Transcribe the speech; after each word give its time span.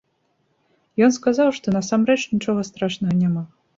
Ён 1.07 1.11
сказаў, 1.17 1.47
што 1.57 1.67
насамрэч 1.77 2.17
нічога 2.33 2.61
страшнага 2.71 3.13
няма. 3.23 3.45